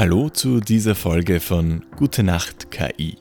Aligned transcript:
Hallo 0.00 0.30
zu 0.30 0.60
dieser 0.60 0.94
Folge 0.94 1.40
von 1.40 1.84
Gute 1.94 2.22
Nacht 2.22 2.70
KI. 2.70 3.18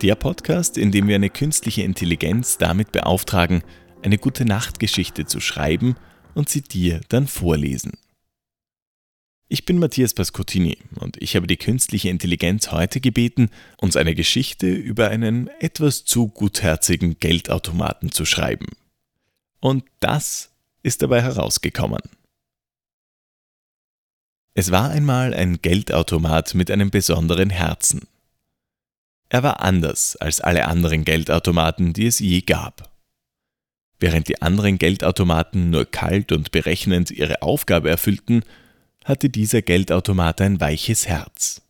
Der 0.00 0.14
Podcast, 0.14 0.78
in 0.78 0.90
dem 0.90 1.08
wir 1.08 1.14
eine 1.14 1.28
künstliche 1.28 1.82
Intelligenz 1.82 2.56
damit 2.56 2.90
beauftragen, 2.90 3.62
eine 4.02 4.16
gute 4.16 4.46
Nachtgeschichte 4.46 5.26
zu 5.26 5.40
schreiben 5.40 5.96
und 6.32 6.48
sie 6.48 6.62
dir 6.62 7.02
dann 7.10 7.26
vorlesen. 7.26 7.98
Ich 9.48 9.66
bin 9.66 9.78
Matthias 9.78 10.14
Pascottini 10.14 10.78
und 11.00 11.20
ich 11.20 11.36
habe 11.36 11.46
die 11.46 11.58
künstliche 11.58 12.08
Intelligenz 12.08 12.72
heute 12.72 13.02
gebeten, 13.02 13.50
uns 13.76 13.94
eine 13.96 14.14
Geschichte 14.14 14.68
über 14.68 15.10
einen 15.10 15.48
etwas 15.60 16.06
zu 16.06 16.28
gutherzigen 16.28 17.18
Geldautomaten 17.18 18.10
zu 18.10 18.24
schreiben. 18.24 18.68
Und 19.60 19.84
das 20.00 20.50
ist 20.82 21.02
dabei 21.02 21.20
herausgekommen. 21.20 22.00
Es 24.56 24.70
war 24.70 24.90
einmal 24.90 25.34
ein 25.34 25.60
Geldautomat 25.60 26.54
mit 26.54 26.70
einem 26.70 26.90
besonderen 26.90 27.50
Herzen. 27.50 28.06
Er 29.28 29.42
war 29.42 29.60
anders 29.60 30.14
als 30.14 30.40
alle 30.40 30.68
anderen 30.68 31.04
Geldautomaten, 31.04 31.92
die 31.92 32.06
es 32.06 32.20
je 32.20 32.40
gab. 32.40 32.92
Während 33.98 34.28
die 34.28 34.42
anderen 34.42 34.78
Geldautomaten 34.78 35.70
nur 35.70 35.86
kalt 35.86 36.30
und 36.30 36.52
berechnend 36.52 37.10
ihre 37.10 37.42
Aufgabe 37.42 37.90
erfüllten, 37.90 38.44
hatte 39.04 39.28
dieser 39.28 39.60
Geldautomat 39.60 40.40
ein 40.40 40.60
weiches 40.60 41.08
Herz. 41.08 41.62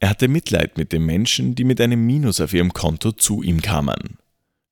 Er 0.00 0.10
hatte 0.10 0.26
Mitleid 0.26 0.78
mit 0.78 0.92
den 0.92 1.06
Menschen, 1.06 1.54
die 1.54 1.64
mit 1.64 1.80
einem 1.80 2.04
Minus 2.04 2.40
auf 2.40 2.54
ihrem 2.54 2.72
Konto 2.72 3.12
zu 3.12 3.44
ihm 3.44 3.62
kamen. 3.62 4.18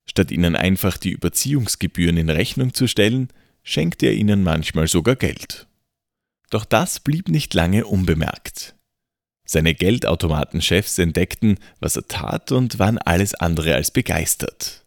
Statt 0.05 0.29
ihnen 0.31 0.57
einfach 0.57 0.97
die 0.97 1.11
Überziehungsgebühren 1.11 2.17
in 2.17 2.29
Rechnung 2.29 2.73
zu 2.73 2.87
stellen, 2.87 3.29
schenkte 3.63 4.07
er 4.07 4.13
ihnen 4.13 4.43
manchmal 4.43 4.87
sogar 4.87 5.15
Geld. 5.15 5.67
Doch 6.49 6.65
das 6.65 6.99
blieb 6.99 7.29
nicht 7.29 7.53
lange 7.53 7.85
unbemerkt. 7.85 8.75
Seine 9.45 9.73
Geldautomatenchefs 9.73 10.97
entdeckten, 10.97 11.57
was 11.79 11.95
er 11.95 12.07
tat 12.07 12.51
und 12.51 12.79
waren 12.79 12.97
alles 12.97 13.33
andere 13.33 13.75
als 13.75 13.91
begeistert. 13.91 14.85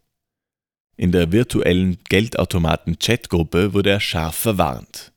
In 0.97 1.11
der 1.11 1.31
virtuellen 1.31 1.97
Geldautomaten-Chatgruppe 2.09 3.73
wurde 3.73 3.89
er 3.89 3.99
scharf 3.99 4.35
verwarnt. 4.35 5.11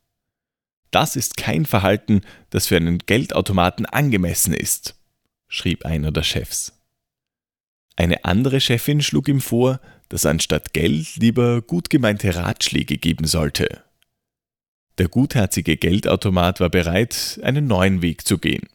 Das 0.91 1.17
ist 1.17 1.36
kein 1.36 1.67
Verhalten, 1.67 2.23
das 2.51 2.69
für 2.69 2.77
einen 2.77 2.98
Geldautomaten 2.98 3.84
angemessen 3.84 4.55
ist, 4.55 4.95
schrieb 5.48 5.84
einer 5.84 6.12
der 6.12 6.23
Chefs. 6.23 6.73
Eine 7.97 8.25
andere 8.25 8.61
Chefin 8.61 9.03
schlug 9.03 9.29
ihm 9.29 9.41
vor, 9.41 9.81
dass 10.08 10.25
anstatt 10.25 10.73
Geld 10.73 11.17
lieber 11.17 11.62
gut 11.62 11.91
gemeinte 11.91 12.34
Ratschläge 12.34 12.97
geben 12.97 13.27
sollte. 13.27 13.83
Der 14.98 15.09
gutherzige 15.09 15.77
Geldautomat 15.77 16.61
war 16.61 16.70
bereit, 16.70 17.41
einen 17.42 17.67
neuen 17.67 18.00
Weg 18.00 18.27
zu 18.27 18.39
gehen. 18.39 18.69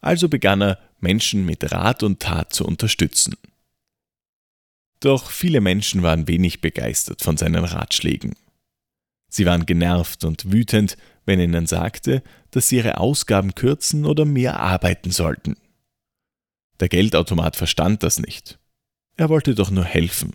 Also 0.00 0.28
begann 0.28 0.62
er, 0.62 0.78
Menschen 1.00 1.44
mit 1.44 1.70
Rat 1.72 2.02
und 2.02 2.20
Tat 2.20 2.52
zu 2.52 2.64
unterstützen. 2.64 3.34
Doch 5.00 5.30
viele 5.30 5.60
Menschen 5.60 6.02
waren 6.02 6.28
wenig 6.28 6.60
begeistert 6.60 7.22
von 7.22 7.36
seinen 7.36 7.64
Ratschlägen. 7.64 8.34
Sie 9.28 9.46
waren 9.46 9.64
genervt 9.64 10.24
und 10.24 10.52
wütend, 10.52 10.96
wenn 11.24 11.38
er 11.38 11.46
ihnen 11.46 11.66
sagte, 11.66 12.22
dass 12.50 12.68
sie 12.68 12.76
ihre 12.76 12.98
Ausgaben 12.98 13.54
kürzen 13.54 14.04
oder 14.04 14.24
mehr 14.24 14.60
arbeiten 14.60 15.10
sollten. 15.10 15.56
Der 16.80 16.88
Geldautomat 16.88 17.56
verstand 17.56 18.02
das 18.02 18.18
nicht. 18.18 18.58
Er 19.16 19.28
wollte 19.28 19.54
doch 19.54 19.70
nur 19.70 19.84
helfen. 19.84 20.34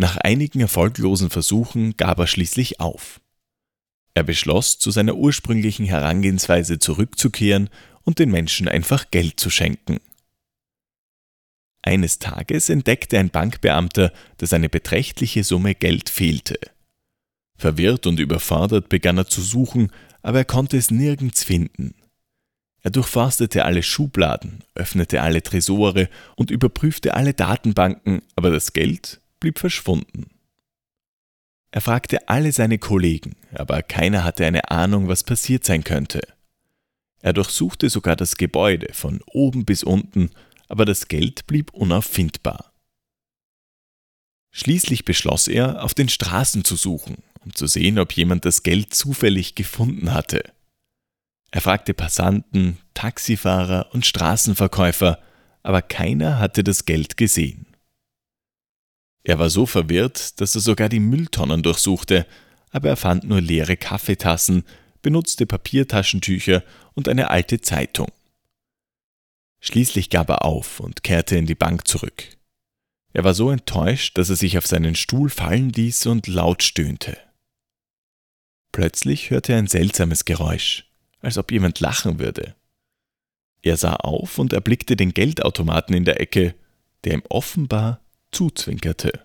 Nach 0.00 0.16
einigen 0.16 0.60
erfolglosen 0.60 1.28
Versuchen 1.28 1.94
gab 1.98 2.20
er 2.20 2.26
schließlich 2.26 2.80
auf. 2.80 3.20
Er 4.14 4.22
beschloss, 4.22 4.78
zu 4.78 4.90
seiner 4.90 5.14
ursprünglichen 5.14 5.84
Herangehensweise 5.84 6.78
zurückzukehren 6.78 7.68
und 8.04 8.18
den 8.18 8.30
Menschen 8.30 8.66
einfach 8.66 9.10
Geld 9.10 9.38
zu 9.38 9.50
schenken. 9.50 9.98
Eines 11.82 12.18
Tages 12.18 12.70
entdeckte 12.70 13.18
ein 13.18 13.28
Bankbeamter, 13.28 14.10
dass 14.38 14.54
eine 14.54 14.70
beträchtliche 14.70 15.44
Summe 15.44 15.74
Geld 15.74 16.08
fehlte. 16.08 16.58
Verwirrt 17.58 18.06
und 18.06 18.20
überfordert 18.20 18.88
begann 18.88 19.18
er 19.18 19.26
zu 19.26 19.42
suchen, 19.42 19.92
aber 20.22 20.38
er 20.38 20.44
konnte 20.46 20.78
es 20.78 20.90
nirgends 20.90 21.44
finden. 21.44 21.94
Er 22.80 22.90
durchforstete 22.90 23.66
alle 23.66 23.82
Schubladen, 23.82 24.64
öffnete 24.74 25.20
alle 25.20 25.42
Tresore 25.42 26.08
und 26.36 26.50
überprüfte 26.50 27.12
alle 27.12 27.34
Datenbanken, 27.34 28.22
aber 28.34 28.48
das 28.48 28.72
Geld 28.72 29.19
blieb 29.40 29.58
verschwunden. 29.58 30.30
Er 31.72 31.80
fragte 31.80 32.28
alle 32.28 32.52
seine 32.52 32.78
Kollegen, 32.78 33.36
aber 33.52 33.82
keiner 33.82 34.24
hatte 34.24 34.44
eine 34.44 34.70
Ahnung, 34.70 35.08
was 35.08 35.24
passiert 35.24 35.64
sein 35.64 35.84
könnte. 35.84 36.20
Er 37.20 37.32
durchsuchte 37.32 37.90
sogar 37.90 38.16
das 38.16 38.36
Gebäude 38.36 38.92
von 38.92 39.20
oben 39.26 39.64
bis 39.64 39.84
unten, 39.84 40.30
aber 40.68 40.84
das 40.84 41.08
Geld 41.08 41.46
blieb 41.46 41.72
unauffindbar. 41.72 42.72
Schließlich 44.52 45.04
beschloss 45.04 45.46
er, 45.46 45.84
auf 45.84 45.94
den 45.94 46.08
Straßen 46.08 46.64
zu 46.64 46.76
suchen, 46.76 47.18
um 47.44 47.54
zu 47.54 47.66
sehen, 47.66 47.98
ob 47.98 48.12
jemand 48.12 48.44
das 48.44 48.62
Geld 48.62 48.92
zufällig 48.94 49.54
gefunden 49.54 50.12
hatte. 50.12 50.42
Er 51.52 51.60
fragte 51.60 51.94
Passanten, 51.94 52.78
Taxifahrer 52.94 53.88
und 53.92 54.06
Straßenverkäufer, 54.06 55.20
aber 55.62 55.82
keiner 55.82 56.38
hatte 56.38 56.64
das 56.64 56.84
Geld 56.84 57.16
gesehen. 57.16 57.66
Er 59.22 59.38
war 59.38 59.50
so 59.50 59.66
verwirrt, 59.66 60.40
dass 60.40 60.54
er 60.54 60.60
sogar 60.60 60.88
die 60.88 61.00
Mülltonnen 61.00 61.62
durchsuchte, 61.62 62.26
aber 62.70 62.88
er 62.88 62.96
fand 62.96 63.24
nur 63.24 63.40
leere 63.40 63.76
Kaffeetassen, 63.76 64.64
benutzte 65.02 65.46
Papiertaschentücher 65.46 66.62
und 66.94 67.08
eine 67.08 67.30
alte 67.30 67.60
Zeitung. 67.60 68.08
Schließlich 69.60 70.08
gab 70.08 70.30
er 70.30 70.44
auf 70.44 70.80
und 70.80 71.02
kehrte 71.02 71.36
in 71.36 71.46
die 71.46 71.54
Bank 71.54 71.86
zurück. 71.86 72.36
Er 73.12 73.24
war 73.24 73.34
so 73.34 73.50
enttäuscht, 73.50 74.16
dass 74.16 74.30
er 74.30 74.36
sich 74.36 74.56
auf 74.56 74.66
seinen 74.66 74.94
Stuhl 74.94 75.28
fallen 75.28 75.70
ließ 75.70 76.06
und 76.06 76.26
laut 76.26 76.62
stöhnte. 76.62 77.18
Plötzlich 78.72 79.30
hörte 79.30 79.52
er 79.52 79.58
ein 79.58 79.66
seltsames 79.66 80.24
Geräusch, 80.24 80.88
als 81.20 81.36
ob 81.36 81.50
jemand 81.50 81.80
lachen 81.80 82.18
würde. 82.18 82.54
Er 83.62 83.76
sah 83.76 83.96
auf 83.96 84.38
und 84.38 84.52
erblickte 84.52 84.96
den 84.96 85.12
Geldautomaten 85.12 85.94
in 85.94 86.04
der 86.04 86.20
Ecke, 86.20 86.54
der 87.04 87.14
ihm 87.14 87.22
offenbar 87.28 88.00
zuzwinkerte. 88.32 89.24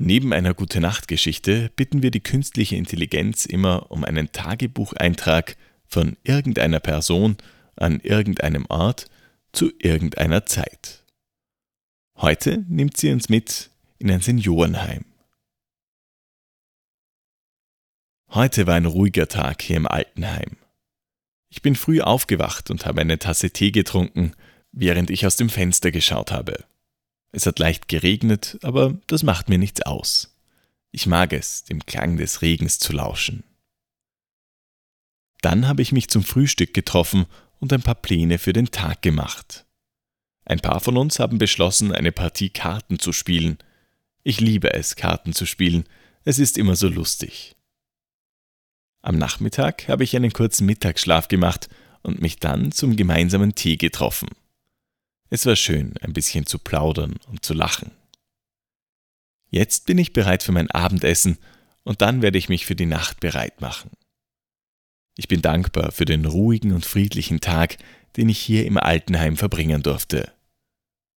Neben 0.00 0.32
einer 0.32 0.54
Gute-Nacht-Geschichte 0.54 1.70
bitten 1.76 2.02
wir 2.02 2.10
die 2.10 2.22
künstliche 2.22 2.76
Intelligenz 2.76 3.44
immer 3.44 3.90
um 3.90 4.04
einen 4.04 4.32
Tagebucheintrag 4.32 5.54
von 5.88 6.16
irgendeiner 6.22 6.80
Person 6.80 7.36
an 7.76 8.00
irgendeinem 8.00 8.66
Ort 8.66 9.06
zu 9.52 9.72
irgendeiner 9.78 10.46
Zeit. 10.46 11.04
Heute 12.16 12.64
nimmt 12.68 12.96
sie 12.96 13.10
uns 13.10 13.28
mit 13.28 13.70
in 13.98 14.10
ein 14.10 14.20
Seniorenheim. 14.20 15.04
Heute 18.30 18.66
war 18.66 18.74
ein 18.74 18.84
ruhiger 18.84 19.26
Tag 19.28 19.62
hier 19.62 19.76
im 19.76 19.86
Altenheim. 19.86 20.58
Ich 21.48 21.62
bin 21.62 21.74
früh 21.74 22.00
aufgewacht 22.00 22.70
und 22.70 22.84
habe 22.84 23.00
eine 23.00 23.18
Tasse 23.18 23.50
Tee 23.50 23.70
getrunken, 23.70 24.34
während 24.70 25.10
ich 25.10 25.24
aus 25.24 25.36
dem 25.36 25.48
Fenster 25.48 25.90
geschaut 25.90 26.30
habe. 26.30 26.64
Es 27.32 27.46
hat 27.46 27.58
leicht 27.58 27.88
geregnet, 27.88 28.58
aber 28.62 28.98
das 29.06 29.22
macht 29.22 29.48
mir 29.48 29.58
nichts 29.58 29.82
aus. 29.82 30.36
Ich 30.90 31.06
mag 31.06 31.32
es, 31.32 31.64
dem 31.64 31.84
Klang 31.86 32.16
des 32.16 32.42
Regens 32.42 32.78
zu 32.78 32.92
lauschen. 32.92 33.44
Dann 35.40 35.68
habe 35.68 35.82
ich 35.82 35.92
mich 35.92 36.08
zum 36.08 36.24
Frühstück 36.24 36.74
getroffen 36.74 37.26
und 37.60 37.72
ein 37.72 37.82
paar 37.82 37.94
Pläne 37.94 38.38
für 38.38 38.52
den 38.52 38.70
Tag 38.70 39.02
gemacht. 39.02 39.66
Ein 40.44 40.60
paar 40.60 40.80
von 40.80 40.96
uns 40.96 41.18
haben 41.18 41.38
beschlossen, 41.38 41.92
eine 41.92 42.12
Partie 42.12 42.50
Karten 42.50 42.98
zu 42.98 43.12
spielen. 43.12 43.58
Ich 44.22 44.40
liebe 44.40 44.72
es, 44.72 44.96
Karten 44.96 45.32
zu 45.32 45.46
spielen. 45.46 45.84
Es 46.24 46.38
ist 46.38 46.56
immer 46.56 46.74
so 46.74 46.88
lustig. 46.88 47.54
Am 49.02 49.16
Nachmittag 49.16 49.88
habe 49.88 50.04
ich 50.04 50.16
einen 50.16 50.32
kurzen 50.32 50.66
Mittagsschlaf 50.66 51.28
gemacht 51.28 51.68
und 52.02 52.20
mich 52.20 52.38
dann 52.38 52.72
zum 52.72 52.96
gemeinsamen 52.96 53.54
Tee 53.54 53.76
getroffen. 53.76 54.28
Es 55.30 55.46
war 55.46 55.56
schön, 55.56 55.94
ein 56.00 56.12
bisschen 56.12 56.46
zu 56.46 56.58
plaudern 56.58 57.16
und 57.26 57.44
zu 57.44 57.54
lachen. 57.54 57.90
Jetzt 59.50 59.86
bin 59.86 59.98
ich 59.98 60.12
bereit 60.12 60.42
für 60.42 60.52
mein 60.52 60.70
Abendessen 60.70 61.38
und 61.84 62.02
dann 62.02 62.22
werde 62.22 62.38
ich 62.38 62.48
mich 62.48 62.66
für 62.66 62.76
die 62.76 62.86
Nacht 62.86 63.20
bereit 63.20 63.60
machen. 63.60 63.90
Ich 65.20 65.26
bin 65.26 65.42
dankbar 65.42 65.90
für 65.90 66.04
den 66.04 66.26
ruhigen 66.26 66.72
und 66.72 66.86
friedlichen 66.86 67.40
Tag, 67.40 67.76
den 68.16 68.28
ich 68.28 68.38
hier 68.38 68.64
im 68.66 68.78
Altenheim 68.78 69.36
verbringen 69.36 69.82
durfte. 69.82 70.30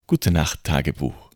Gute 0.07 0.31
Nacht, 0.31 0.63
Tagebuch. 0.63 1.29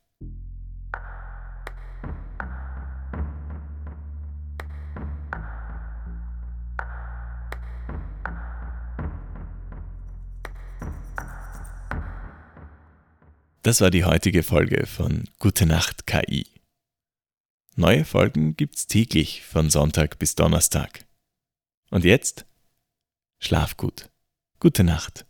Das 13.62 13.80
war 13.80 13.92
die 13.92 14.06
heutige 14.06 14.42
Folge 14.42 14.88
von 14.88 15.26
Gute 15.38 15.68
Nacht 15.68 16.08
KI. 16.08 16.48
Neue 17.76 18.06
Folgen 18.06 18.58
gibt's 18.58 18.88
täglich 18.88 19.44
von 19.44 19.70
Sonntag 19.70 20.18
bis 20.18 20.34
Donnerstag. 20.34 21.06
Und 21.92 22.04
jetzt 22.04 22.48
Schlaf 23.46 23.78
gut. 23.78 24.10
Gute 24.60 24.84
Nacht. 24.84 25.28